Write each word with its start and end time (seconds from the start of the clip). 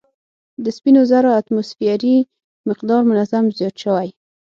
د 0.63 0.65
سپینو 0.77 1.01
زرو 1.11 1.29
اتوموسفیري 1.39 2.15
مقدار 2.69 3.01
منظم 3.09 3.43
زیات 3.57 3.75
شوی 3.83 4.07